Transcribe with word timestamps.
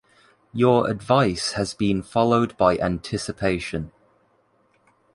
Your 0.51 0.89
advice 0.89 1.51
has 1.51 1.75
been 1.75 2.01
followed 2.01 2.57
by 2.57 2.75
anticipation. 2.79 3.91